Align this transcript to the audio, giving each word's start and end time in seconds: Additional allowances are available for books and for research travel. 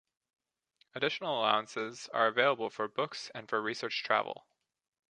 Additional 0.95 1.37
allowances 1.41 2.09
are 2.11 2.25
available 2.25 2.71
for 2.71 2.87
books 2.87 3.29
and 3.35 3.47
for 3.47 3.61
research 3.61 4.01
travel. 4.03 4.47